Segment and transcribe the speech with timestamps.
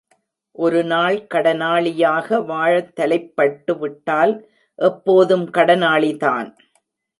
[0.51, 4.33] ஒரு நாள் கடனாளியாக வாழத்தலைப் பட்டுவிட்டால்
[4.75, 6.49] எப்போதும் கடனாளிதான்.